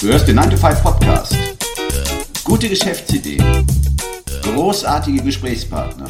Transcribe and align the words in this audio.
Du 0.00 0.06
hörst 0.06 0.28
den 0.28 0.36
9 0.36 0.50
to 0.50 0.56
5 0.56 0.80
Podcast. 0.80 1.34
Gute 2.44 2.68
Geschäftsideen. 2.68 3.66
Großartige 4.44 5.20
Gesprächspartner. 5.24 6.06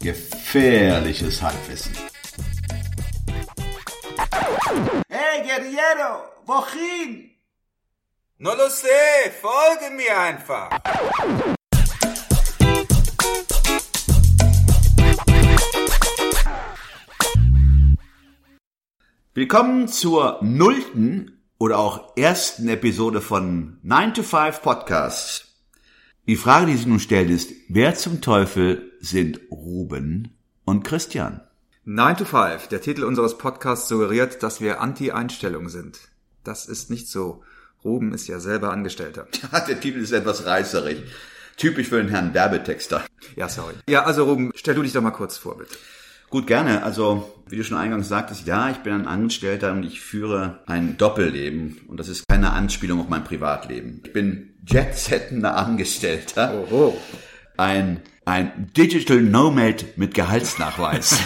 Gefährliches 0.00 1.40
Halbwissen. 1.40 1.92
Hey, 5.08 5.42
Guerriero, 5.44 6.24
wohin? 6.46 7.30
No 8.38 8.50
lo 8.54 8.68
sé, 8.68 9.30
folge 9.40 9.94
mir 9.94 10.18
einfach. 10.18 10.70
Willkommen 19.32 19.86
zur 19.86 20.40
nullten 20.42 21.43
oder 21.58 21.78
auch 21.78 22.16
ersten 22.16 22.68
Episode 22.68 23.20
von 23.20 23.78
9 23.82 24.14
to 24.14 24.22
5 24.22 24.62
Podcast. 24.62 25.46
Die 26.26 26.36
Frage, 26.36 26.66
die 26.66 26.76
sich 26.76 26.86
nun 26.86 27.00
stellt, 27.00 27.30
ist, 27.30 27.50
wer 27.68 27.94
zum 27.94 28.20
Teufel 28.20 28.92
sind 29.00 29.40
Ruben 29.50 30.36
und 30.64 30.84
Christian? 30.84 31.40
9 31.84 32.16
to 32.16 32.24
5, 32.24 32.68
der 32.68 32.80
Titel 32.80 33.04
unseres 33.04 33.36
Podcasts 33.36 33.88
suggeriert, 33.88 34.42
dass 34.42 34.60
wir 34.60 34.80
Anti-Einstellung 34.80 35.68
sind. 35.68 35.98
Das 36.42 36.66
ist 36.66 36.90
nicht 36.90 37.08
so. 37.08 37.42
Ruben 37.84 38.14
ist 38.14 38.26
ja 38.26 38.40
selber 38.40 38.70
Angestellter. 38.70 39.26
Der 39.68 39.78
Titel 39.78 39.98
ist 39.98 40.12
etwas 40.12 40.46
reißerig. 40.46 41.02
Typisch 41.58 41.88
für 41.88 41.98
den 41.98 42.08
Herrn 42.08 42.32
Werbetexter. 42.32 43.04
Ja, 43.36 43.48
sorry. 43.48 43.74
Ja, 43.86 44.04
also 44.04 44.24
Ruben, 44.24 44.52
stell 44.54 44.74
du 44.74 44.82
dich 44.82 44.92
doch 44.92 45.02
mal 45.02 45.10
kurz 45.10 45.36
vor, 45.36 45.58
bitte. 45.58 45.76
Gut, 46.30 46.46
gerne. 46.46 46.82
Also, 46.82 47.32
wie 47.48 47.56
du 47.56 47.64
schon 47.64 47.76
eingangs 47.76 48.08
sagtest, 48.08 48.46
ja, 48.46 48.70
ich 48.70 48.78
bin 48.78 48.92
ein 48.92 49.06
Angestellter 49.06 49.72
und 49.72 49.84
ich 49.84 50.00
führe 50.00 50.60
ein 50.66 50.96
Doppelleben. 50.96 51.80
Und 51.88 52.00
das 52.00 52.08
ist 52.08 52.26
keine 52.28 52.52
Anspielung 52.52 53.00
auf 53.00 53.08
mein 53.08 53.24
Privatleben. 53.24 54.00
Ich 54.04 54.12
bin 54.12 54.54
jetsettender 54.66 55.56
Angestellter. 55.56 56.54
Oho. 56.54 56.96
Ein, 57.56 58.00
ein 58.24 58.70
Digital 58.76 59.20
Nomad 59.20 59.84
mit 59.96 60.14
Gehaltsnachweis. 60.14 61.20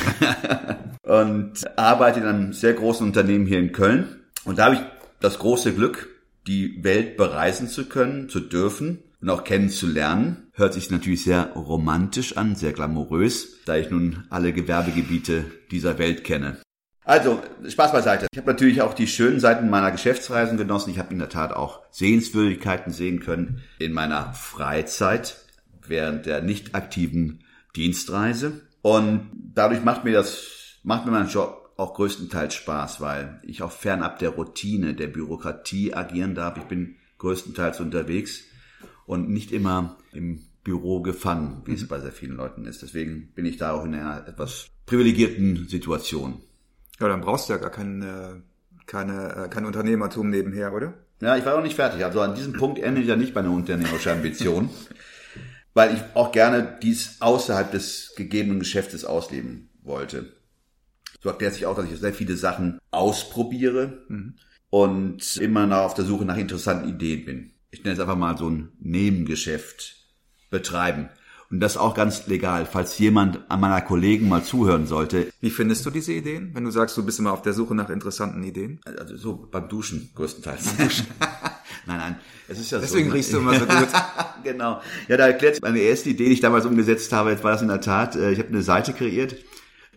und 1.02 1.78
arbeite 1.78 2.20
in 2.20 2.26
einem 2.26 2.52
sehr 2.52 2.74
großen 2.74 3.06
Unternehmen 3.06 3.46
hier 3.46 3.58
in 3.58 3.72
Köln. 3.72 4.16
Und 4.44 4.58
da 4.58 4.66
habe 4.66 4.74
ich 4.74 4.80
das 5.20 5.38
große 5.38 5.72
Glück, 5.74 6.08
die 6.46 6.84
Welt 6.84 7.16
bereisen 7.16 7.68
zu 7.68 7.86
können, 7.86 8.28
zu 8.28 8.40
dürfen 8.40 8.98
und 9.20 9.30
auch 9.30 9.44
kennenzulernen. 9.44 10.50
Hört 10.52 10.74
sich 10.74 10.90
natürlich 10.90 11.24
sehr 11.24 11.52
romantisch 11.54 12.36
an, 12.36 12.54
sehr 12.54 12.72
glamourös, 12.72 13.64
da 13.64 13.76
ich 13.76 13.90
nun 13.90 14.26
alle 14.30 14.52
Gewerbegebiete 14.52 15.44
dieser 15.70 15.98
Welt 15.98 16.24
kenne. 16.24 16.58
Also, 17.04 17.42
Spaß 17.66 17.92
beiseite. 17.92 18.26
Ich 18.30 18.38
habe 18.38 18.50
natürlich 18.50 18.82
auch 18.82 18.92
die 18.92 19.06
schönen 19.06 19.40
Seiten 19.40 19.70
meiner 19.70 19.90
Geschäftsreisen 19.90 20.58
genossen. 20.58 20.90
Ich 20.90 20.98
habe 20.98 21.12
in 21.12 21.18
der 21.18 21.30
Tat 21.30 21.54
auch 21.54 21.80
Sehenswürdigkeiten 21.90 22.92
sehen 22.92 23.20
können 23.20 23.62
in 23.78 23.94
meiner 23.94 24.34
Freizeit 24.34 25.36
während 25.86 26.26
der 26.26 26.42
nicht 26.42 26.74
aktiven 26.74 27.44
Dienstreise. 27.76 28.60
Und 28.82 29.30
dadurch 29.54 29.82
macht 29.82 30.04
mir 30.04 30.12
das, 30.12 30.78
macht 30.82 31.06
mir 31.06 31.12
mein 31.12 31.28
Job 31.28 31.72
auch 31.78 31.94
größtenteils 31.94 32.54
Spaß, 32.54 33.00
weil 33.00 33.40
ich 33.42 33.62
auch 33.62 33.72
fernab 33.72 34.18
der 34.18 34.30
Routine, 34.30 34.94
der 34.94 35.06
Bürokratie 35.06 35.94
agieren 35.94 36.34
darf. 36.34 36.58
Ich 36.58 36.64
bin 36.64 36.96
größtenteils 37.18 37.80
unterwegs 37.80 38.42
und 39.08 39.30
nicht 39.30 39.52
immer 39.52 39.96
im 40.12 40.44
Büro 40.62 41.00
gefangen, 41.00 41.62
wie 41.64 41.72
es 41.72 41.88
bei 41.88 41.98
sehr 41.98 42.12
vielen 42.12 42.36
Leuten 42.36 42.66
ist. 42.66 42.82
Deswegen 42.82 43.32
bin 43.34 43.46
ich 43.46 43.56
da 43.56 43.72
auch 43.72 43.86
in 43.86 43.94
einer 43.94 44.28
etwas 44.28 44.68
privilegierten 44.84 45.66
Situation. 45.66 46.42
Ja, 47.00 47.08
dann 47.08 47.22
brauchst 47.22 47.48
du 47.48 47.54
ja 47.54 47.58
gar 47.58 47.70
kein, 47.70 48.02
äh, 48.02 48.34
keine, 48.84 49.34
äh, 49.34 49.48
kein 49.48 49.64
Unternehmertum 49.64 50.28
nebenher, 50.28 50.74
oder? 50.74 50.92
Ja, 51.22 51.38
ich 51.38 51.46
war 51.46 51.56
noch 51.56 51.62
nicht 51.62 51.74
fertig. 51.74 52.04
Also 52.04 52.20
an 52.20 52.34
diesem 52.34 52.52
Punkt 52.52 52.78
endet 52.78 53.06
ja 53.06 53.16
nicht 53.16 53.34
meine 53.34 53.50
unternehmerische 53.50 54.12
Ambition, 54.12 54.68
weil 55.74 55.94
ich 55.94 56.02
auch 56.14 56.30
gerne 56.30 56.78
dies 56.82 57.16
außerhalb 57.20 57.72
des 57.72 58.12
gegebenen 58.14 58.58
Geschäftes 58.58 59.06
ausleben 59.06 59.70
wollte. 59.80 60.34
So 61.22 61.30
erklärt 61.30 61.54
sich 61.54 61.64
auch, 61.64 61.76
dass 61.76 61.90
ich 61.90 61.98
sehr 61.98 62.12
viele 62.12 62.36
Sachen 62.36 62.78
ausprobiere 62.90 64.06
und 64.68 65.36
immer 65.38 65.66
noch 65.66 65.78
auf 65.78 65.94
der 65.94 66.04
Suche 66.04 66.26
nach 66.26 66.36
interessanten 66.36 66.90
Ideen 66.90 67.24
bin. 67.24 67.52
Ich 67.70 67.84
nenne 67.84 67.94
es 67.94 68.00
einfach 68.00 68.16
mal 68.16 68.36
so 68.38 68.48
ein 68.48 68.72
Nebengeschäft 68.80 69.96
betreiben. 70.50 71.10
Und 71.50 71.60
das 71.60 71.78
auch 71.78 71.94
ganz 71.94 72.26
legal, 72.26 72.66
falls 72.66 72.98
jemand 72.98 73.50
an 73.50 73.60
meiner 73.60 73.80
Kollegen 73.80 74.28
mal 74.28 74.44
zuhören 74.44 74.86
sollte. 74.86 75.32
Wie 75.40 75.50
findest 75.50 75.84
du 75.86 75.90
diese 75.90 76.12
Ideen, 76.12 76.50
wenn 76.54 76.64
du 76.64 76.70
sagst, 76.70 76.96
du 76.96 77.04
bist 77.04 77.18
immer 77.18 77.32
auf 77.32 77.40
der 77.40 77.54
Suche 77.54 77.74
nach 77.74 77.88
interessanten 77.88 78.42
Ideen? 78.42 78.80
Also 78.84 79.16
so 79.16 79.48
beim 79.50 79.66
Duschen 79.68 80.10
größtenteils. 80.14 80.74
nein, 81.86 81.98
nein. 81.98 82.16
Es 82.48 82.58
ist 82.58 82.70
ja 82.70 82.78
Deswegen 82.78 83.08
so. 83.08 83.14
riechst 83.14 83.32
du 83.32 83.38
immer 83.38 83.58
so 83.58 83.64
gut. 83.64 83.88
genau. 84.44 84.82
Ja, 85.08 85.16
da 85.16 85.26
erklärt 85.26 85.54
sich 85.54 85.62
meine 85.62 85.80
erste 85.80 86.10
Idee, 86.10 86.26
die 86.26 86.32
ich 86.32 86.40
damals 86.40 86.66
umgesetzt 86.66 87.12
habe. 87.14 87.30
Jetzt 87.30 87.44
war 87.44 87.52
das 87.52 87.62
in 87.62 87.68
der 87.68 87.80
Tat, 87.80 88.14
äh, 88.14 88.30
ich 88.30 88.38
habe 88.38 88.48
eine 88.48 88.62
Seite 88.62 88.92
kreiert 88.92 89.36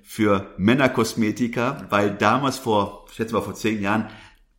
für 0.03 0.53
Männerkosmetika, 0.57 1.85
weil 1.89 2.11
damals 2.11 2.59
vor, 2.59 3.07
ich 3.09 3.15
schätze 3.15 3.33
mal 3.33 3.41
vor 3.41 3.55
zehn 3.55 3.81
Jahren, 3.81 4.09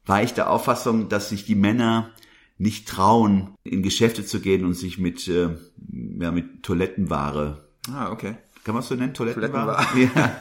war 0.05 0.23
ich 0.23 0.35
der 0.35 0.51
Auffassung, 0.51 1.09
dass 1.09 1.31
sich 1.31 1.45
die 1.45 1.55
Männer 1.55 2.11
nicht 2.59 2.89
trauen, 2.89 3.55
in 3.65 3.83
Geschäfte 3.83 4.25
zu 4.25 4.41
gehen 4.41 4.65
und 4.65 4.75
sich 4.75 4.99
mit, 4.99 5.27
äh, 5.29 5.49
ja, 6.21 6.31
mit 6.31 6.63
Toilettenware, 6.63 7.65
Ah, 7.93 8.11
okay. 8.13 8.37
kann 8.65 8.75
man 8.75 8.83
es 8.83 8.89
so 8.89 8.95
nennen, 8.95 9.15
Toilettenware? 9.15 9.85
Ja, 10.15 10.37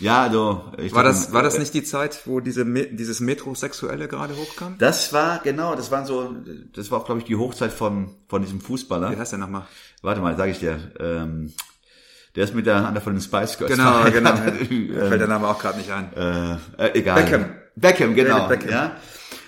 ja 0.00 0.22
also. 0.22 0.72
Ich 0.78 0.94
War 0.94 1.02
glaub, 1.02 1.14
das, 1.14 1.32
war 1.32 1.42
das 1.42 1.58
nicht 1.58 1.74
die 1.74 1.84
Zeit, 1.84 2.22
wo 2.26 2.40
diese, 2.40 2.64
dieses 2.64 3.20
Metrosexuelle 3.20 4.08
gerade 4.08 4.34
hochkam? 4.36 4.76
Das 4.78 5.12
war, 5.12 5.40
genau, 5.42 5.74
das 5.74 5.90
waren 5.90 6.06
so, 6.06 6.34
das 6.74 6.90
war 6.90 7.00
auch, 7.00 7.04
glaube 7.06 7.20
ich, 7.20 7.26
die 7.26 7.36
Hochzeit 7.36 7.72
von, 7.72 8.14
von 8.28 8.40
diesem 8.42 8.60
Fußballer. 8.60 9.10
Wie 9.12 9.16
heißt 9.16 9.32
der 9.32 9.38
nochmal? 9.38 9.66
Warte 10.02 10.20
mal, 10.22 10.36
sage 10.36 10.52
ich 10.52 10.58
dir. 10.60 10.92
Ähm, 11.00 11.52
der 12.34 12.44
ist 12.44 12.54
mit 12.54 12.66
der 12.66 12.86
einer 12.88 13.00
von 13.00 13.14
den 13.14 13.22
Spice 13.22 13.56
Girls. 13.58 13.72
Genau, 13.76 14.04
genau. 14.10 14.34
Ähm, 14.70 14.90
Fällt 14.94 15.20
der 15.20 15.28
Name 15.28 15.48
auch 15.48 15.58
gerade 15.58 15.78
nicht 15.78 15.90
ein. 15.90 16.12
äh, 16.14 16.54
äh, 16.78 16.98
egal. 16.98 17.22
Beckham. 17.22 17.46
Beckham, 17.76 18.14
genau. 18.14 18.38
David 18.38 18.60
Beckham. 18.60 18.70
Ja. 18.70 18.96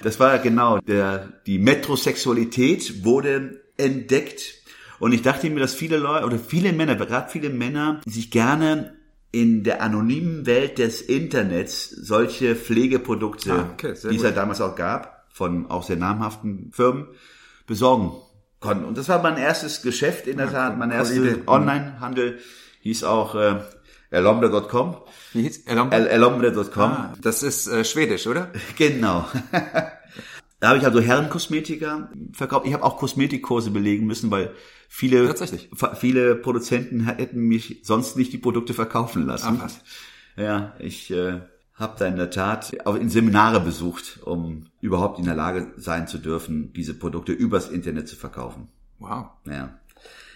Das 0.02 0.20
war 0.20 0.38
genau 0.38 0.78
der 0.78 1.28
die 1.46 1.58
Metrosexualität 1.58 3.04
wurde 3.04 3.60
entdeckt 3.76 4.54
und 5.00 5.12
ich 5.12 5.22
dachte 5.22 5.48
mir, 5.50 5.60
dass 5.60 5.74
viele 5.74 5.96
Leute 5.96 6.24
oder 6.24 6.38
viele 6.38 6.72
Männer, 6.72 6.96
gerade 6.96 7.30
viele 7.30 7.50
Männer, 7.50 8.00
die 8.04 8.10
sich 8.10 8.30
gerne 8.30 8.96
in 9.30 9.62
der 9.62 9.82
anonymen 9.82 10.46
Welt 10.46 10.78
des 10.78 11.02
Internets 11.02 11.90
solche 11.90 12.56
Pflegeprodukte, 12.56 13.52
Ah, 13.52 13.70
okay, 13.74 13.94
die 14.10 14.16
es 14.16 14.22
ja 14.22 14.30
damals 14.30 14.60
auch 14.60 14.74
gab, 14.74 15.26
von 15.32 15.70
auch 15.70 15.82
sehr 15.82 15.96
namhaften 15.96 16.70
Firmen, 16.72 17.08
besorgen 17.66 18.12
konnten. 18.60 18.84
Und 18.84 18.96
das 18.96 19.08
war 19.08 19.22
mein 19.22 19.36
erstes 19.36 19.82
Geschäft 19.82 20.26
in 20.26 20.38
der 20.38 20.50
Tat, 20.50 20.78
mein 20.78 20.90
erster 20.90 21.16
Idee. 21.16 21.42
Onlinehandel 21.46 22.38
hieß 22.80 23.04
auch 23.04 23.34
äh, 23.34 23.60
elombre.com. 24.10 24.96
Wie 25.32 25.42
hieß 25.42 25.66
Elombre? 25.66 25.96
El 25.96 26.06
elombre.com. 26.06 26.90
ah, 26.90 27.14
das 27.20 27.42
ist 27.42 27.66
äh, 27.66 27.84
schwedisch, 27.84 28.26
oder? 28.26 28.50
Genau. 28.76 29.26
da 30.60 30.68
habe 30.68 30.78
ich 30.78 30.84
also 30.84 31.00
Herrenkosmetika 31.00 32.10
verkauft. 32.32 32.66
Ich 32.66 32.72
habe 32.72 32.84
auch 32.84 32.96
Kosmetikkurse 32.96 33.70
belegen 33.70 34.06
müssen, 34.06 34.30
weil 34.30 34.52
viele, 34.88 35.34
viele 35.98 36.34
Produzenten 36.36 37.06
hätten 37.06 37.40
mich 37.40 37.80
sonst 37.82 38.16
nicht 38.16 38.32
die 38.32 38.38
Produkte 38.38 38.74
verkaufen 38.74 39.26
lassen. 39.26 39.58
Ach 39.58 39.64
was. 39.64 39.80
Ja, 40.36 40.74
ich 40.78 41.10
äh, 41.10 41.40
habe 41.74 41.96
da 41.98 42.06
in 42.06 42.16
der 42.16 42.30
Tat 42.30 42.76
auch 42.84 42.94
in 42.94 43.08
Seminare 43.08 43.60
besucht, 43.60 44.20
um 44.24 44.66
überhaupt 44.80 45.18
in 45.18 45.24
der 45.24 45.34
Lage 45.34 45.72
sein 45.76 46.08
zu 46.08 46.18
dürfen, 46.18 46.72
diese 46.72 46.94
Produkte 46.94 47.32
übers 47.32 47.68
Internet 47.68 48.08
zu 48.08 48.16
verkaufen. 48.16 48.68
Wow. 48.98 49.26
Ja. 49.46 49.78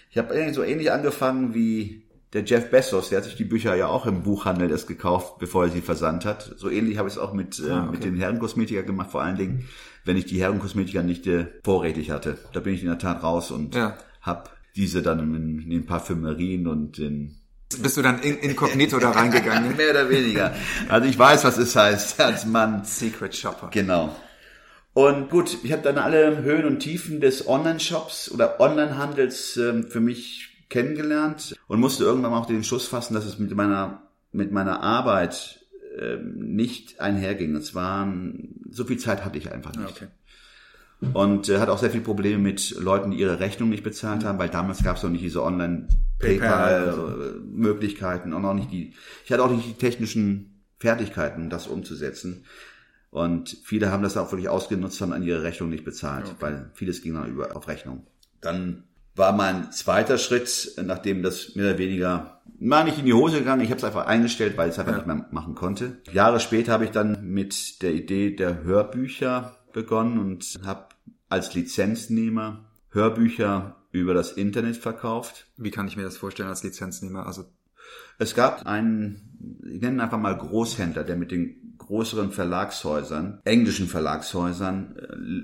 Ich 0.09 0.17
habe 0.17 0.33
irgendwie 0.33 0.53
so 0.53 0.63
ähnlich 0.63 0.91
angefangen 0.91 1.53
wie 1.53 2.03
der 2.33 2.43
Jeff 2.43 2.69
Bezos, 2.71 3.09
der 3.09 3.19
hat 3.19 3.25
sich 3.25 3.35
die 3.35 3.43
Bücher 3.43 3.75
ja 3.75 3.87
auch 3.87 4.05
im 4.05 4.23
Buchhandel 4.23 4.71
erst 4.71 4.87
gekauft, 4.87 5.37
bevor 5.39 5.65
er 5.65 5.69
sie 5.71 5.81
versandt 5.81 6.25
hat. 6.25 6.53
So 6.57 6.69
ähnlich 6.69 6.97
habe 6.97 7.07
ich 7.07 7.13
es 7.15 7.19
auch 7.19 7.33
mit, 7.33 7.59
äh, 7.59 7.69
Ah, 7.69 7.81
okay. 7.83 7.91
mit 7.91 8.03
den 8.03 8.17
Herrenkosmetika 8.17 8.81
gemacht, 8.81 9.11
vor 9.11 9.21
allen 9.21 9.37
Dingen, 9.37 9.65
wenn 10.05 10.17
ich 10.17 10.25
die 10.25 10.41
Herrenkosmetika 10.41 11.03
nicht 11.03 11.27
äh, 11.27 11.45
vorrätig 11.63 12.09
hatte. 12.11 12.37
Da 12.53 12.59
bin 12.59 12.73
ich 12.73 12.81
in 12.81 12.87
der 12.87 12.97
Tat 12.97 13.21
raus 13.23 13.51
und 13.51 13.75
Ja. 13.75 13.95
habe 14.21 14.49
diese 14.75 15.01
dann 15.03 15.19
in, 15.35 15.59
in 15.59 15.69
den 15.69 15.85
Parfümerien 15.85 16.65
und 16.67 16.97
in 16.97 17.35
Bist 17.81 17.97
du 17.97 18.01
dann 18.01 18.19
in, 18.21 18.37
inkognito 18.37 18.97
da 18.99 19.11
reingegangen? 19.11 19.75
mehr 19.77 19.91
oder 19.91 20.09
weniger. 20.09 20.53
Also 20.89 21.07
ich 21.07 21.17
weiß, 21.17 21.43
was 21.43 21.57
es 21.59 21.75
heißt 21.75 22.19
als 22.19 22.45
Mann. 22.45 22.83
Secret 22.83 23.35
Shopper. 23.35 23.69
Genau. 23.71 24.15
Und 24.93 25.29
gut, 25.31 25.57
ich 25.63 25.71
habe 25.71 25.81
dann 25.81 25.97
alle 25.97 26.43
Höhen 26.43 26.65
und 26.65 26.79
Tiefen 26.79 27.19
des 27.21 27.47
Online-Shops 27.47 28.29
oder 28.31 28.59
Online-Handels 28.59 29.57
ähm, 29.57 29.87
für 29.87 29.99
mich 29.99 30.52
kennengelernt 30.73 31.55
und 31.67 31.79
musste 31.79 32.03
irgendwann 32.03 32.31
mal 32.31 32.39
auch 32.39 32.47
den 32.47 32.63
Schuss 32.63 32.87
fassen, 32.87 33.13
dass 33.13 33.25
es 33.25 33.37
mit 33.37 33.55
meiner 33.55 34.01
mit 34.31 34.51
meiner 34.51 34.81
Arbeit 34.81 35.63
ähm, 35.99 36.55
nicht 36.55 36.99
einherging. 36.99 37.55
Es 37.55 37.75
war 37.75 38.11
so 38.71 38.83
viel 38.83 38.97
Zeit 38.97 39.23
hatte 39.23 39.37
ich 39.37 39.51
einfach 39.51 39.75
nicht. 39.75 39.91
Okay. 39.91 40.07
Und 41.13 41.49
äh, 41.49 41.59
hat 41.59 41.69
auch 41.69 41.77
sehr 41.77 41.91
viele 41.91 42.03
Probleme 42.03 42.39
mit 42.39 42.75
Leuten, 42.79 43.11
die 43.11 43.19
ihre 43.19 43.39
Rechnung 43.39 43.69
nicht 43.69 43.83
bezahlt 43.83 44.23
haben, 44.23 44.39
weil 44.39 44.49
damals 44.49 44.83
gab 44.83 44.97
es 44.97 45.03
noch 45.03 45.11
nicht 45.11 45.23
diese 45.23 45.43
Online-PayPal-Möglichkeiten 45.43 48.33
und 48.33 48.43
auch 48.43 48.55
nicht 48.55 48.71
die, 48.71 48.95
ich 49.25 49.31
hatte 49.31 49.43
auch 49.43 49.51
nicht 49.51 49.67
die 49.67 49.73
technischen 49.73 50.63
Fertigkeiten, 50.79 51.51
das 51.51 51.67
umzusetzen. 51.67 52.45
Und 53.11 53.55
viele 53.63 53.91
haben 53.91 54.01
das 54.01 54.17
auch 54.17 54.31
wirklich 54.31 54.49
ausgenutzt, 54.49 54.99
haben 55.01 55.13
an 55.13 55.21
ihre 55.21 55.43
Rechnung 55.43 55.69
nicht 55.69 55.85
bezahlt, 55.85 56.25
okay. 56.25 56.35
weil 56.39 56.71
vieles 56.73 57.03
ging 57.03 57.13
dann 57.13 57.29
über 57.29 57.55
auf 57.55 57.67
Rechnung. 57.67 58.07
Dann 58.41 58.85
war 59.15 59.31
mein 59.33 59.71
zweiter 59.71 60.17
Schritt, 60.17 60.73
nachdem 60.83 61.23
das 61.23 61.55
mehr 61.55 61.71
oder 61.71 61.77
weniger 61.77 62.41
mal 62.59 62.83
nicht 62.83 62.97
in 62.97 63.05
die 63.05 63.13
Hose 63.13 63.39
gegangen, 63.39 63.61
ich 63.61 63.69
habe 63.69 63.77
es 63.77 63.83
einfach 63.83 64.05
eingestellt, 64.05 64.57
weil 64.57 64.69
ich 64.69 64.73
es 64.73 64.79
einfach 64.79 64.93
ja. 64.93 64.97
nicht 64.99 65.07
mehr 65.07 65.25
machen 65.31 65.55
konnte. 65.55 65.97
Jahre 66.11 66.39
später 66.39 66.71
habe 66.71 66.85
ich 66.85 66.91
dann 66.91 67.29
mit 67.29 67.81
der 67.81 67.93
Idee 67.93 68.35
der 68.35 68.63
Hörbücher 68.63 69.57
begonnen 69.73 70.17
und 70.19 70.59
habe 70.65 70.87
als 71.29 71.53
Lizenznehmer 71.53 72.65
Hörbücher 72.89 73.75
über 73.91 74.13
das 74.13 74.31
Internet 74.31 74.77
verkauft. 74.77 75.47
Wie 75.57 75.71
kann 75.71 75.87
ich 75.87 75.97
mir 75.97 76.03
das 76.03 76.17
vorstellen 76.17 76.49
als 76.49 76.63
Lizenznehmer? 76.63 77.25
Also 77.25 77.45
es 78.19 78.35
gab 78.35 78.65
einen, 78.65 79.59
ich 79.63 79.81
nenne 79.81 79.97
ihn 79.97 80.01
einfach 80.01 80.19
mal 80.19 80.37
Großhändler, 80.37 81.03
der 81.03 81.15
mit 81.15 81.31
den 81.31 81.75
größeren 81.77 82.31
Verlagshäusern, 82.31 83.41
englischen 83.43 83.87
Verlagshäusern, 83.87 84.95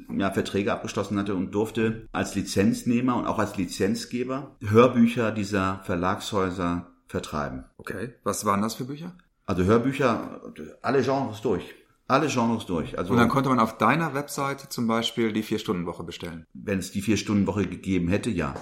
äh, 0.10 0.20
ja, 0.20 0.32
Verträge 0.32 0.72
abgeschlossen 0.72 1.18
hatte 1.20 1.36
und 1.36 1.52
durfte 1.52 2.08
als 2.12 2.36
Lizenznehmer 2.36 3.18
und 3.18 3.28
auch 3.28 3.40
als 3.40 3.58
Lizenzgeber 3.58 4.56
Hörbücher 4.62 5.32
dieser 5.32 5.82
Verlagshäuser 5.84 6.88
vertreiben. 7.08 7.66
Okay. 7.78 8.14
Was 8.24 8.46
waren 8.46 8.62
das 8.62 8.76
für 8.76 8.86
Bücher? 8.86 9.14
Also 9.46 9.64
Hörbücher, 9.64 10.54
alle 10.82 11.02
Genres 11.02 11.42
durch. 11.42 11.76
Alle 12.08 12.28
Genres 12.28 12.66
durch. 12.66 12.98
Also, 12.98 13.12
und 13.14 13.20
dann 13.20 13.30
konnte 13.30 13.50
man 13.50 13.60
auf 13.60 13.78
deiner 13.78 14.16
Webseite 14.16 14.70
zum 14.70 14.88
Beispiel 14.88 15.32
die 15.32 15.44
Vier-Stunden-Woche 15.44 16.04
bestellen. 16.04 16.46
Wenn 16.54 16.80
es 16.80 16.92
die 16.92 17.02
Vier-Stunden-Woche 17.02 17.68
gegeben 17.68 18.08
hätte, 18.08 18.30
ja. 18.32 18.56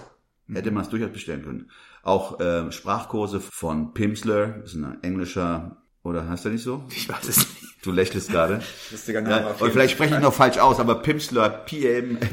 Hätte 0.51 0.71
man 0.71 0.83
es 0.83 0.89
durchaus 0.89 1.11
bestellen 1.11 1.43
können. 1.43 1.69
Auch 2.03 2.39
äh, 2.39 2.71
Sprachkurse 2.71 3.39
von 3.41 3.93
Pimsleur, 3.93 4.59
das 4.61 4.73
ist 4.73 4.77
ein 4.77 5.03
englischer, 5.03 5.83
oder 6.03 6.29
heißt 6.29 6.45
er 6.45 6.51
nicht 6.51 6.63
so? 6.63 6.85
Ich 6.89 7.09
weiß 7.09 7.27
es 7.27 7.37
nicht. 7.37 7.57
Du 7.83 7.91
lächelst 7.91 8.29
gerade. 8.29 8.61
Lustiger 8.91 9.21
Name. 9.21 9.47
Ja, 9.47 9.55
und 9.59 9.71
vielleicht 9.71 9.93
spreche 9.93 10.15
ich 10.15 10.21
noch 10.21 10.33
falsch 10.33 10.57
aus, 10.57 10.79
aber 10.79 10.95
Pimsleur, 11.01 11.49
P-I-M-S-L-E-U-R, 11.65 12.27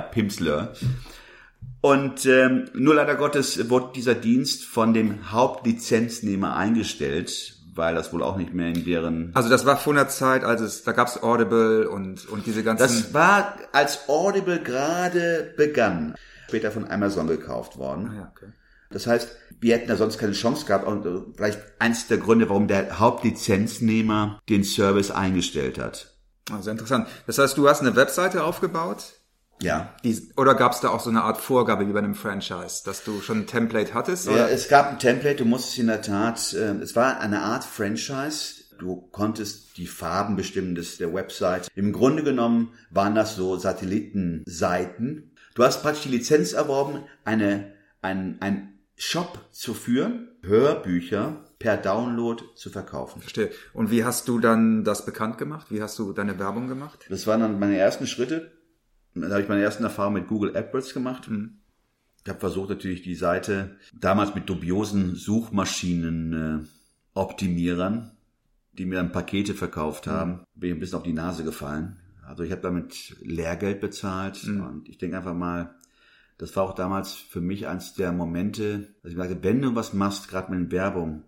Pimsleur. 0.00 0.72
Und 1.80 2.26
ähm, 2.26 2.66
nur 2.74 2.94
leider 2.94 3.14
Gottes 3.16 3.70
wurde 3.70 3.92
dieser 3.94 4.14
Dienst 4.14 4.64
von 4.64 4.92
dem 4.92 5.32
Hauptlizenznehmer 5.32 6.54
eingestellt, 6.54 7.59
weil 7.80 7.94
das 7.94 8.12
wohl 8.12 8.22
auch 8.22 8.36
nicht 8.36 8.52
mehr 8.52 8.68
in 8.68 8.84
deren... 8.84 9.30
Also 9.34 9.48
das 9.48 9.64
war 9.64 9.78
vor 9.78 9.94
einer 9.94 10.08
Zeit, 10.08 10.44
als 10.44 10.60
es, 10.60 10.84
da 10.84 10.92
gab's 10.92 11.20
Audible 11.22 11.88
und, 11.88 12.28
und 12.28 12.44
diese 12.46 12.62
ganzen... 12.62 12.82
Das 12.82 13.14
war, 13.14 13.56
als 13.72 14.08
Audible 14.08 14.60
gerade 14.60 15.54
begann, 15.56 16.14
später 16.46 16.70
von 16.70 16.88
Amazon 16.88 17.26
gekauft 17.26 17.78
worden. 17.78 18.10
Ah, 18.12 18.16
ja, 18.16 18.32
okay. 18.36 18.52
Das 18.90 19.06
heißt, 19.06 19.34
wir 19.60 19.74
hätten 19.74 19.88
da 19.88 19.96
sonst 19.96 20.18
keine 20.18 20.32
Chance 20.32 20.66
gehabt 20.66 20.86
und 20.86 21.06
äh, 21.06 21.22
vielleicht 21.34 21.60
eins 21.78 22.06
der 22.06 22.18
Gründe, 22.18 22.48
warum 22.50 22.68
der 22.68 22.98
Hauptlizenznehmer 22.98 24.40
den 24.48 24.62
Service 24.62 25.10
eingestellt 25.10 25.78
hat. 25.78 26.14
Also 26.52 26.70
interessant. 26.70 27.08
Das 27.26 27.38
heißt, 27.38 27.56
du 27.56 27.66
hast 27.66 27.80
eine 27.80 27.96
Webseite 27.96 28.44
aufgebaut, 28.44 29.19
ja. 29.62 29.94
Die, 30.04 30.32
oder 30.36 30.54
gab 30.54 30.72
es 30.72 30.80
da 30.80 30.88
auch 30.88 31.00
so 31.00 31.10
eine 31.10 31.22
Art 31.22 31.38
Vorgabe 31.38 31.86
wie 31.86 31.92
bei 31.92 31.98
einem 31.98 32.14
Franchise, 32.14 32.82
dass 32.84 33.04
du 33.04 33.20
schon 33.20 33.40
ein 33.40 33.46
Template 33.46 33.94
hattest? 33.94 34.28
Oder? 34.28 34.38
Ja, 34.38 34.48
es 34.48 34.68
gab 34.68 34.90
ein 34.90 34.98
Template, 34.98 35.36
du 35.36 35.44
musstest 35.44 35.78
in 35.78 35.86
der 35.88 36.02
Tat, 36.02 36.52
äh, 36.54 36.72
es 36.76 36.96
war 36.96 37.20
eine 37.20 37.42
Art 37.42 37.64
Franchise. 37.64 38.64
Du 38.78 38.96
konntest 39.12 39.76
die 39.76 39.86
Farben 39.86 40.36
bestimmen 40.36 40.74
des, 40.74 40.96
der 40.96 41.12
Website. 41.12 41.68
Im 41.74 41.92
Grunde 41.92 42.24
genommen 42.24 42.72
waren 42.88 43.14
das 43.14 43.36
so 43.36 43.58
Satellitenseiten. 43.58 45.32
Du 45.54 45.64
hast 45.64 45.82
praktisch 45.82 46.04
die 46.04 46.08
Lizenz 46.08 46.54
erworben, 46.54 47.02
eine, 47.24 47.74
ein, 48.00 48.38
ein 48.40 48.78
Shop 48.96 49.38
zu 49.52 49.74
führen, 49.74 50.28
Hörbücher 50.42 51.44
per 51.58 51.76
Download 51.76 52.42
zu 52.54 52.70
verkaufen. 52.70 53.20
Verstehe. 53.20 53.50
Und 53.74 53.90
wie 53.90 54.04
hast 54.04 54.28
du 54.28 54.38
dann 54.38 54.84
das 54.84 55.04
bekannt 55.04 55.36
gemacht? 55.36 55.66
Wie 55.68 55.82
hast 55.82 55.98
du 55.98 56.14
deine 56.14 56.38
Werbung 56.38 56.68
gemacht? 56.68 57.04
Das 57.10 57.26
waren 57.26 57.40
dann 57.40 57.58
meine 57.58 57.76
ersten 57.76 58.06
Schritte 58.06 58.50
da 59.20 59.30
habe 59.30 59.42
ich 59.42 59.48
meine 59.48 59.62
ersten 59.62 59.84
Erfahrungen 59.84 60.20
mit 60.20 60.28
Google 60.28 60.56
AdWords 60.56 60.94
gemacht. 60.94 61.28
Mhm. 61.28 61.60
Ich 62.22 62.28
habe 62.28 62.40
versucht 62.40 62.68
natürlich 62.68 63.02
die 63.02 63.14
Seite 63.14 63.76
damals 63.94 64.34
mit 64.34 64.48
dubiosen 64.48 65.14
Suchmaschinen 65.14 66.32
äh, 66.32 66.66
Optimierern, 67.14 68.12
die 68.72 68.86
mir 68.86 68.96
dann 68.96 69.12
Pakete 69.12 69.54
verkauft 69.54 70.06
mhm. 70.06 70.10
haben, 70.10 70.40
bin 70.54 70.70
ich 70.70 70.76
ein 70.76 70.80
bisschen 70.80 70.98
auf 70.98 71.02
die 71.02 71.12
Nase 71.12 71.44
gefallen. 71.44 71.96
Also 72.22 72.44
ich 72.44 72.52
habe 72.52 72.62
damit 72.62 73.16
Lehrgeld 73.20 73.80
bezahlt 73.80 74.46
mhm. 74.46 74.60
und 74.60 74.88
ich 74.88 74.98
denke 74.98 75.16
einfach 75.16 75.34
mal, 75.34 75.74
das 76.38 76.54
war 76.56 76.62
auch 76.62 76.74
damals 76.74 77.12
für 77.14 77.40
mich 77.40 77.66
eins 77.66 77.94
der 77.94 78.12
Momente, 78.12 78.94
dass 79.02 79.12
ich 79.12 79.18
sage, 79.18 79.42
wenn 79.42 79.60
du 79.60 79.74
was 79.74 79.92
machst, 79.92 80.28
gerade 80.28 80.54
mit 80.54 80.70
Werbung, 80.70 81.24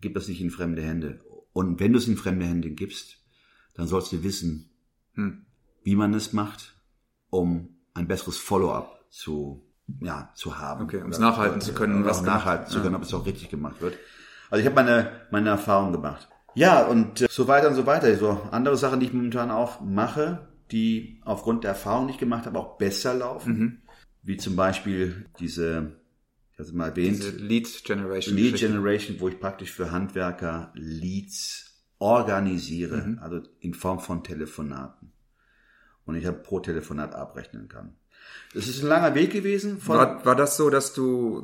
gib 0.00 0.14
das 0.14 0.28
nicht 0.28 0.40
in 0.40 0.50
fremde 0.50 0.82
Hände. 0.82 1.20
Und 1.52 1.80
wenn 1.80 1.92
du 1.92 1.98
es 1.98 2.06
in 2.06 2.16
fremde 2.16 2.46
Hände 2.46 2.70
gibst, 2.70 3.18
dann 3.74 3.88
sollst 3.88 4.12
du 4.12 4.22
wissen, 4.22 4.70
hm. 5.14 5.46
wie 5.82 5.96
man 5.96 6.14
es 6.14 6.32
macht, 6.32 6.75
um 7.36 7.68
ein 7.94 8.08
besseres 8.08 8.36
Follow-up 8.36 9.04
zu, 9.10 9.62
ja, 10.00 10.30
zu 10.34 10.58
haben. 10.58 10.84
Okay, 10.84 11.02
um 11.02 11.10
es 11.10 11.18
nachhalten 11.18 11.60
zu 11.60 11.72
können. 11.72 12.04
Was 12.04 12.22
nachhalten 12.22 12.68
zu 12.68 12.80
können, 12.80 12.92
ja. 12.92 12.98
ob 12.98 13.04
es 13.04 13.14
auch 13.14 13.26
richtig 13.26 13.48
gemacht 13.48 13.80
wird. 13.80 13.96
Also 14.50 14.60
ich 14.60 14.66
habe 14.66 14.76
meine, 14.76 15.10
meine 15.30 15.50
Erfahrung 15.50 15.92
gemacht. 15.92 16.28
Ja, 16.54 16.86
und 16.86 17.20
äh, 17.20 17.28
so 17.30 17.48
weiter 17.48 17.68
und 17.68 17.74
so 17.74 17.86
weiter. 17.86 18.14
So 18.16 18.40
andere 18.50 18.76
Sachen, 18.76 19.00
die 19.00 19.06
ich 19.06 19.12
momentan 19.12 19.50
auch 19.50 19.80
mache, 19.80 20.48
die 20.70 21.20
aufgrund 21.24 21.64
der 21.64 21.72
Erfahrung, 21.72 22.06
die 22.06 22.14
ich 22.14 22.18
gemacht 22.18 22.46
habe, 22.46 22.58
auch 22.58 22.78
besser 22.78 23.14
laufen. 23.14 23.58
Mhm. 23.58 23.78
Wie 24.22 24.36
zum 24.36 24.56
Beispiel 24.56 25.26
diese, 25.38 25.92
ich 26.52 26.58
hatte 26.58 26.68
es 26.68 26.72
mal 26.72 26.88
erwähnt. 26.88 27.18
Diese 27.18 27.36
Lead 27.36 27.84
Generation. 27.84 28.36
Lead 28.36 28.56
Generation, 28.56 29.20
wo 29.20 29.28
ich 29.28 29.38
praktisch 29.38 29.72
für 29.72 29.92
Handwerker 29.92 30.72
Leads 30.74 31.84
organisiere, 31.98 33.06
mhm. 33.06 33.18
also 33.20 33.40
in 33.60 33.74
Form 33.74 34.00
von 34.00 34.24
Telefonaten 34.24 35.12
und 36.06 36.14
ich 36.14 36.26
habe 36.26 36.38
pro 36.38 36.60
Telefonat 36.60 37.14
abrechnen 37.14 37.68
kann. 37.68 37.94
Das 38.54 38.68
ist 38.68 38.82
ein 38.82 38.88
langer 38.88 39.14
Weg 39.14 39.32
gewesen. 39.32 39.86
war, 39.86 40.24
war 40.24 40.34
das 40.34 40.56
so, 40.56 40.70
dass 40.70 40.94
du 40.94 41.42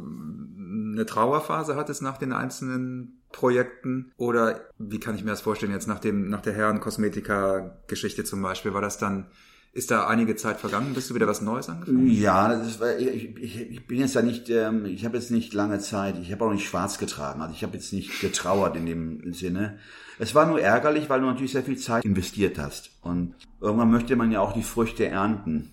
eine 0.93 1.07
Trauerphase 1.07 1.77
hattest 1.77 2.03
nach 2.03 2.19
den 2.19 2.33
einzelnen 2.33 3.23
Projekten? 3.33 4.13
Oder 4.17 4.69
wie 4.79 5.01
kann 5.01 5.15
ich 5.15 5.25
mir 5.25 5.31
das 5.31 5.41
vorstellen 5.41 5.73
jetzt 5.73 5.89
nach 5.89 5.99
dem, 5.99 6.29
nach 6.29 6.41
der 6.41 6.55
Herren-Kosmetika-Geschichte 6.55 8.25
zum 8.25 8.43
Beispiel? 8.43 8.75
War 8.75 8.83
das 8.83 8.99
dann, 8.99 9.27
ist 9.75 9.91
da 9.91 10.07
einige 10.07 10.37
Zeit 10.37 10.61
vergangen, 10.61 10.93
bis 10.93 11.09
du 11.09 11.15
wieder 11.15 11.27
was 11.27 11.41
Neues 11.41 11.71
angefangen? 11.71 12.07
Ja, 12.11 12.63
war, 12.79 12.99
ich, 12.99 13.37
ich, 13.37 13.87
bin 13.87 14.01
jetzt 14.01 14.15
ja 14.15 14.21
nicht, 14.21 14.51
ähm, 14.51 14.85
ich 14.85 15.07
habe 15.07 15.17
jetzt 15.17 15.31
nicht 15.31 15.55
lange 15.55 15.79
Zeit, 15.79 16.19
ich 16.21 16.31
habe 16.31 16.45
auch 16.45 16.53
nicht 16.53 16.67
schwarz 16.67 16.99
getragen, 16.99 17.41
also 17.41 17.55
ich 17.55 17.63
habe 17.63 17.75
jetzt 17.75 17.93
nicht 17.93 18.21
getrauert 18.21 18.77
in 18.77 18.85
dem 18.85 19.33
Sinne. 19.33 19.79
Es 20.19 20.35
war 20.35 20.47
nur 20.47 20.61
ärgerlich, 20.61 21.09
weil 21.09 21.21
du 21.21 21.27
natürlich 21.27 21.53
sehr 21.53 21.63
viel 21.63 21.79
Zeit 21.79 22.05
investiert 22.05 22.59
hast. 22.59 22.91
Und 23.01 23.35
irgendwann 23.63 23.91
möchte 23.91 24.15
man 24.15 24.31
ja 24.31 24.41
auch 24.41 24.53
die 24.53 24.63
Früchte 24.63 25.07
ernten, 25.07 25.71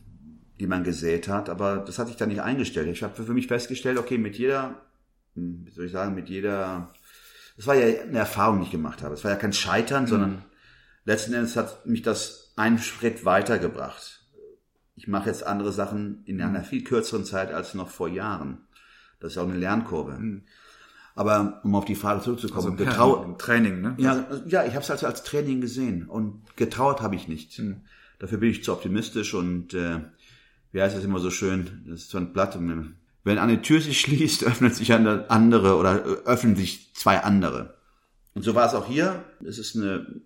die 0.61 0.67
man 0.67 0.85
gesät 0.85 1.27
hat. 1.27 1.49
Aber 1.49 1.79
das 1.79 1.99
hatte 1.99 2.11
ich 2.11 2.15
dann 2.15 2.29
nicht 2.29 2.41
eingestellt. 2.41 2.87
Ich 2.87 3.03
habe 3.03 3.21
für 3.21 3.33
mich 3.33 3.47
festgestellt, 3.47 3.97
okay, 3.97 4.17
mit 4.17 4.37
jeder, 4.37 4.75
hm, 5.35 5.65
wie 5.65 5.71
soll 5.71 5.85
ich 5.85 5.91
sagen, 5.91 6.15
mit 6.15 6.29
jeder, 6.29 6.93
das 7.57 7.67
war 7.67 7.75
ja 7.75 8.01
eine 8.01 8.19
Erfahrung, 8.19 8.59
die 8.59 8.65
ich 8.65 8.71
gemacht 8.71 9.03
habe. 9.03 9.13
Es 9.13 9.25
war 9.25 9.31
ja 9.31 9.37
kein 9.37 9.53
Scheitern, 9.53 10.03
mhm. 10.03 10.07
sondern 10.07 10.45
letzten 11.03 11.33
Endes 11.33 11.57
hat 11.57 11.85
mich 11.85 12.01
das 12.01 12.38
einen 12.59 12.77
Schritt 12.77 13.23
weitergebracht. 13.23 14.25
Ich 14.95 15.07
mache 15.07 15.29
jetzt 15.29 15.47
andere 15.47 15.71
Sachen 15.71 16.23
in 16.25 16.41
einer 16.41 16.63
viel 16.63 16.83
kürzeren 16.83 17.23
Zeit 17.23 17.53
als 17.53 17.73
noch 17.73 17.89
vor 17.89 18.09
Jahren. 18.09 18.67
Das 19.21 19.31
ist 19.31 19.37
auch 19.37 19.47
eine 19.47 19.57
Lernkurve. 19.57 20.19
Mhm. 20.19 20.43
Aber 21.15 21.61
um 21.63 21.73
auf 21.75 21.85
die 21.85 21.95
Frage 21.95 22.21
zurückzukommen, 22.21 22.73
also 22.73 22.83
getrau 22.83 23.33
Training, 23.37 23.81
ne? 23.81 23.95
Ja, 23.97 24.27
ja, 24.45 24.65
ich 24.65 24.73
habe 24.73 24.83
es 24.83 24.91
also 24.91 25.07
als 25.07 25.23
Training 25.23 25.61
gesehen 25.61 26.07
und 26.07 26.55
getraut 26.57 27.01
habe 27.01 27.15
ich 27.15 27.27
nicht. 27.27 27.53
Hm. 27.53 27.81
Dafür 28.19 28.37
bin 28.37 28.49
ich 28.49 28.63
zu 28.63 28.73
optimistisch 28.73 29.33
und 29.33 29.73
äh, 29.73 30.01
wie 30.71 30.81
heißt 30.81 30.95
das 30.95 31.03
immer 31.03 31.19
so 31.19 31.29
schön? 31.29 31.83
Das 31.87 32.01
ist 32.01 32.09
so 32.09 32.17
ein 32.17 32.31
Blatt. 32.31 32.57
Wenn 33.23 33.37
eine 33.37 33.61
Tür 33.61 33.81
sich 33.81 33.99
schließt, 33.99 34.43
öffnet 34.45 34.75
sich 34.75 34.93
eine 34.93 35.29
andere 35.29 35.77
oder 35.77 36.05
äh, 36.05 36.09
öffnen 36.25 36.55
sich 36.55 36.93
zwei 36.93 37.21
andere. 37.21 37.77
Und 38.33 38.43
so 38.43 38.53
war 38.55 38.67
es 38.67 38.73
auch 38.73 38.85
hier. 38.85 39.23
Es 39.43 39.57
ist 39.57 39.75
eine, 39.75 40.21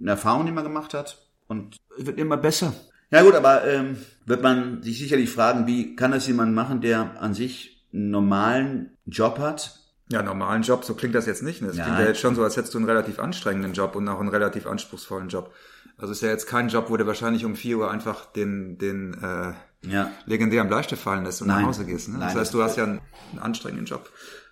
eine 0.00 0.10
Erfahrung, 0.10 0.46
die 0.46 0.52
man 0.52 0.64
gemacht 0.64 0.94
hat 0.94 1.25
und 1.48 1.76
wird 1.96 2.18
immer 2.18 2.36
besser. 2.36 2.74
Ja 3.10 3.22
gut, 3.22 3.34
aber 3.34 3.64
ähm, 3.66 3.96
wird 4.24 4.42
man 4.42 4.82
sich 4.82 4.98
sicherlich 4.98 5.30
fragen, 5.30 5.66
wie 5.66 5.94
kann 5.94 6.10
das 6.10 6.26
jemand 6.26 6.54
machen, 6.54 6.80
der 6.80 7.20
an 7.20 7.34
sich 7.34 7.86
einen 7.92 8.10
normalen 8.10 8.96
Job 9.06 9.38
hat, 9.38 9.86
ja, 10.08 10.22
normalen 10.22 10.62
Job, 10.62 10.84
so 10.84 10.94
klingt 10.94 11.14
das 11.14 11.26
jetzt 11.26 11.42
nicht. 11.42 11.62
Ne? 11.62 11.68
Das 11.68 11.76
klingt 11.76 11.98
ja 11.98 12.06
jetzt 12.06 12.20
schon 12.20 12.36
so, 12.36 12.44
als 12.44 12.56
hättest 12.56 12.74
du 12.74 12.78
einen 12.78 12.86
relativ 12.86 13.18
anstrengenden 13.18 13.72
Job 13.72 13.96
und 13.96 14.08
auch 14.08 14.20
einen 14.20 14.28
relativ 14.28 14.66
anspruchsvollen 14.66 15.28
Job. 15.28 15.52
Also 15.98 16.12
ist 16.12 16.22
ja 16.22 16.28
jetzt 16.28 16.46
kein 16.46 16.68
Job, 16.68 16.90
wo 16.90 16.96
du 16.96 17.06
wahrscheinlich 17.06 17.44
um 17.44 17.56
vier 17.56 17.78
Uhr 17.78 17.90
einfach 17.90 18.26
den, 18.26 18.78
den 18.78 19.14
äh, 19.14 19.52
ja. 19.90 20.10
legendären 20.26 20.68
Bleistift 20.68 21.02
fallen 21.02 21.24
lässt 21.24 21.42
und 21.42 21.48
Nein. 21.48 21.62
nach 21.62 21.68
Hause 21.68 21.86
gehst. 21.86 22.08
Ne? 22.08 22.18
Nein, 22.18 22.28
das 22.28 22.36
heißt, 22.36 22.54
du 22.54 22.62
hast 22.62 22.76
ja 22.76 22.84
einen, 22.84 23.00
einen 23.32 23.40
anstrengenden 23.40 23.86
Job. 23.86 24.08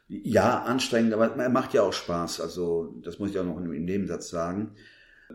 Ja, 0.08 0.62
anstrengend, 0.62 1.14
aber 1.14 1.36
er 1.36 1.48
macht 1.50 1.72
ja 1.72 1.82
auch 1.82 1.92
Spaß. 1.92 2.40
Also 2.40 2.94
das 3.02 3.20
muss 3.20 3.30
ich 3.30 3.38
auch 3.38 3.44
noch 3.44 3.56
im 3.58 3.84
Nebensatz 3.84 4.30
sagen. 4.30 4.74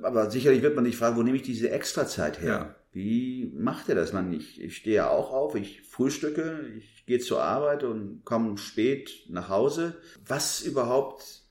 Aber 0.01 0.29
sicherlich 0.31 0.61
wird 0.61 0.75
man 0.75 0.85
sich 0.85 0.97
fragen, 0.97 1.17
wo 1.17 1.23
nehme 1.23 1.37
ich 1.37 1.43
diese 1.43 1.71
Extrazeit 1.71 2.41
her? 2.41 2.47
Ja. 2.47 2.75
Wie 2.91 3.51
macht 3.55 3.89
er 3.89 3.95
das? 3.95 4.13
Man, 4.13 4.33
ich, 4.33 4.61
ich 4.61 4.77
stehe 4.77 4.97
ja 4.97 5.09
auch 5.09 5.31
auf, 5.31 5.55
ich 5.55 5.81
frühstücke, 5.83 6.61
ich 6.77 7.05
gehe 7.05 7.19
zur 7.19 7.43
Arbeit 7.43 7.83
und 7.83 8.25
komme 8.25 8.57
spät 8.57 9.25
nach 9.29 9.49
Hause. 9.49 9.97
Was 10.25 10.61
überhaupt 10.61 11.43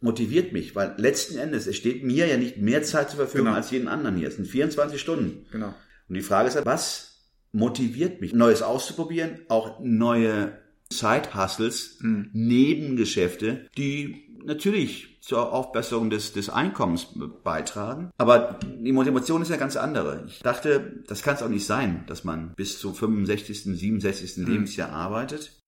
motiviert 0.00 0.52
mich, 0.52 0.74
weil 0.74 0.94
letzten 0.98 1.38
Endes, 1.38 1.66
es 1.66 1.76
steht 1.76 2.04
mir 2.04 2.26
ja 2.26 2.36
nicht 2.36 2.58
mehr 2.58 2.82
Zeit 2.82 3.10
zur 3.10 3.18
Verfügung 3.18 3.46
genau. 3.46 3.56
als 3.56 3.70
jeden 3.70 3.88
anderen 3.88 4.16
hier. 4.16 4.28
Es 4.28 4.36
sind 4.36 4.48
24 4.48 5.00
Stunden. 5.00 5.46
Genau. 5.52 5.74
Und 6.08 6.14
die 6.14 6.22
Frage 6.22 6.48
ist 6.48 6.56
halt, 6.56 6.66
was 6.66 7.12
motiviert 7.52 8.20
mich, 8.20 8.34
Neues 8.34 8.62
auszuprobieren, 8.62 9.40
auch 9.48 9.80
neue 9.80 10.58
Side-Hustles, 10.92 11.98
mhm. 12.00 12.30
Nebengeschäfte, 12.32 13.68
die 13.76 14.31
natürlich 14.44 15.18
zur 15.20 15.52
Aufbesserung 15.52 16.10
des, 16.10 16.32
des 16.32 16.50
Einkommens 16.50 17.08
beitragen. 17.44 18.10
Aber 18.18 18.58
die 18.64 18.92
Motivation 18.92 19.42
ist 19.42 19.50
ja 19.50 19.56
ganz 19.56 19.76
andere. 19.76 20.24
Ich 20.26 20.40
dachte, 20.40 21.02
das 21.06 21.22
kann 21.22 21.34
es 21.34 21.42
auch 21.42 21.48
nicht 21.48 21.66
sein, 21.66 22.04
dass 22.06 22.24
man 22.24 22.52
bis 22.54 22.78
zum 22.78 22.94
65., 22.94 23.64
67. 23.64 24.38
Mhm. 24.38 24.46
Lebensjahr 24.46 24.90
arbeitet 24.90 25.62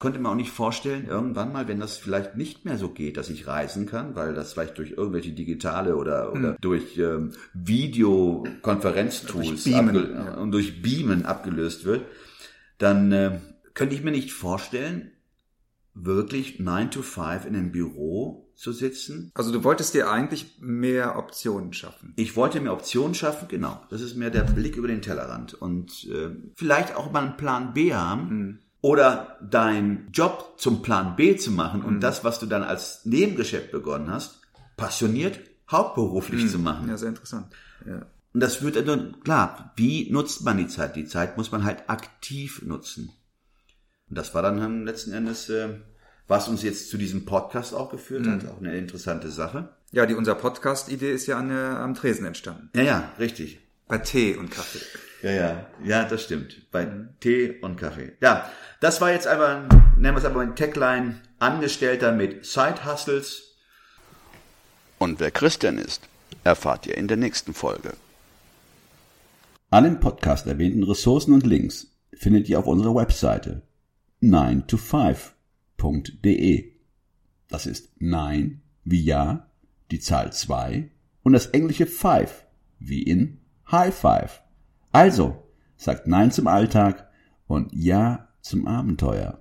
konnte 0.00 0.18
mir 0.18 0.30
auch 0.30 0.34
nicht 0.34 0.50
vorstellen, 0.50 1.06
irgendwann 1.06 1.52
mal, 1.52 1.68
wenn 1.68 1.78
das 1.78 1.98
vielleicht 1.98 2.34
nicht 2.34 2.64
mehr 2.64 2.78
so 2.78 2.88
geht, 2.88 3.18
dass 3.18 3.28
ich 3.28 3.46
reisen 3.46 3.84
kann, 3.84 4.16
weil 4.16 4.34
das 4.34 4.54
vielleicht 4.54 4.78
durch 4.78 4.92
irgendwelche 4.92 5.32
digitale 5.32 5.94
oder, 5.94 6.32
oder 6.32 6.52
hm. 6.52 6.56
durch 6.62 6.96
ähm, 6.96 7.32
Videokonferenztools 7.52 9.46
durch 9.46 9.64
Beamen, 9.64 10.14
ja. 10.14 10.34
und 10.38 10.52
durch 10.52 10.80
Beamen 10.80 11.26
abgelöst 11.26 11.84
wird, 11.84 12.06
dann 12.78 13.12
äh, 13.12 13.40
könnte 13.74 13.94
ich 13.94 14.02
mir 14.02 14.10
nicht 14.10 14.32
vorstellen, 14.32 15.12
wirklich 15.94 16.60
9 16.60 16.90
to 16.90 17.02
5 17.02 17.46
in 17.46 17.56
einem 17.56 17.72
Büro 17.72 18.50
zu 18.54 18.72
sitzen. 18.72 19.30
Also 19.34 19.52
du 19.52 19.64
wolltest 19.64 19.94
dir 19.94 20.10
eigentlich 20.10 20.58
mehr 20.60 21.16
Optionen 21.16 21.72
schaffen. 21.72 22.12
Ich 22.16 22.36
wollte 22.36 22.60
mehr 22.60 22.72
Optionen 22.72 23.14
schaffen, 23.14 23.48
genau. 23.48 23.80
Das 23.90 24.00
ist 24.00 24.16
mehr 24.16 24.30
der 24.30 24.42
Blick 24.44 24.76
über 24.76 24.88
den 24.88 25.02
Tellerrand 25.02 25.54
und 25.54 26.04
äh, 26.04 26.30
vielleicht 26.56 26.94
auch 26.94 27.10
mal 27.10 27.24
einen 27.24 27.36
Plan 27.36 27.72
B 27.74 27.94
haben. 27.94 28.28
Mhm 28.28 28.58
oder 28.82 29.38
dein 29.42 30.08
Job 30.12 30.54
zum 30.56 30.82
Plan 30.82 31.16
B 31.16 31.36
zu 31.36 31.50
machen 31.50 31.82
und 31.82 31.96
mhm. 31.96 32.00
das, 32.00 32.24
was 32.24 32.38
du 32.38 32.46
dann 32.46 32.62
als 32.62 33.04
Nebengeschäft 33.04 33.72
begonnen 33.72 34.10
hast, 34.10 34.40
passioniert 34.76 35.40
hauptberuflich 35.70 36.44
mhm. 36.44 36.48
zu 36.48 36.58
machen. 36.58 36.88
Ja, 36.88 36.96
sehr 36.96 37.10
interessant. 37.10 37.46
Ja. 37.86 38.06
Und 38.32 38.40
das 38.40 38.62
wird 38.62 38.76
dann, 38.88 39.20
klar, 39.22 39.72
wie 39.76 40.10
nutzt 40.10 40.44
man 40.44 40.56
die 40.56 40.68
Zeit? 40.68 40.96
Die 40.96 41.04
Zeit 41.04 41.36
muss 41.36 41.52
man 41.52 41.64
halt 41.64 41.90
aktiv 41.90 42.62
nutzen. 42.62 43.10
Und 44.10 44.18
das 44.18 44.34
war 44.34 44.42
dann 44.42 44.84
letzten 44.84 45.12
Endes, 45.12 45.48
äh, 45.48 45.68
was 46.26 46.48
uns 46.48 46.62
jetzt 46.62 46.90
zu 46.90 46.98
diesem 46.98 47.24
Podcast 47.24 47.72
auch 47.74 47.90
geführt 47.90 48.26
mhm. 48.26 48.32
hat, 48.32 48.48
auch 48.48 48.58
eine 48.58 48.76
interessante 48.76 49.30
Sache. 49.30 49.68
Ja, 49.92 50.04
die 50.04 50.14
unser 50.14 50.34
Podcast-Idee 50.34 51.12
ist 51.12 51.26
ja 51.26 51.38
an, 51.38 51.50
äh, 51.50 51.54
am 51.54 51.94
Tresen 51.94 52.26
entstanden. 52.26 52.70
Ja, 52.74 52.82
ja, 52.82 53.12
richtig. 53.18 53.60
Bei 53.86 53.98
Tee 53.98 54.36
und 54.36 54.50
Kaffee. 54.50 54.80
Ja, 55.22 55.30
ja, 55.30 55.66
ja, 55.84 56.04
das 56.04 56.24
stimmt. 56.24 56.70
Bei 56.72 56.86
mhm. 56.86 57.10
Tee 57.20 57.58
und 57.60 57.76
Kaffee. 57.76 58.12
Ja, 58.20 58.50
das 58.80 59.00
war 59.00 59.12
jetzt 59.12 59.26
einfach, 59.26 59.62
nennen 59.96 60.14
wir 60.14 60.18
es 60.18 60.24
aber 60.24 60.40
ein 60.40 60.56
Tagline, 60.56 61.20
Angestellter 61.38 62.12
mit 62.12 62.44
Side 62.44 62.84
Hustles. 62.84 63.54
Und 64.98 65.20
wer 65.20 65.30
Christian 65.30 65.78
ist, 65.78 66.02
erfahrt 66.42 66.86
ihr 66.86 66.96
in 66.96 67.08
der 67.08 67.16
nächsten 67.16 67.54
Folge. 67.54 67.92
Alle 69.70 69.88
im 69.88 70.00
Podcast 70.00 70.46
erwähnten 70.48 70.82
Ressourcen 70.82 71.32
und 71.32 71.46
Links 71.46 71.86
findet 72.12 72.48
ihr 72.48 72.58
auf 72.58 72.66
unserer 72.66 72.94
Webseite 72.94 73.62
9to5.de. 74.22 76.72
Das 77.48 77.66
ist 77.66 78.00
9 78.00 78.62
wie 78.84 79.02
Ja, 79.02 79.50
die 79.90 80.00
Zahl 80.00 80.32
2 80.32 80.90
und 81.22 81.32
das 81.32 81.46
englische 81.46 81.86
5 81.86 82.46
wie 82.78 83.02
in 83.02 83.40
High 83.70 83.94
Five. 83.94 84.42
Also, 84.92 85.46
sagt 85.76 86.06
Nein 86.06 86.30
zum 86.30 86.46
Alltag 86.46 87.08
und 87.46 87.72
Ja 87.72 88.28
zum 88.40 88.66
Abenteuer. 88.66 89.39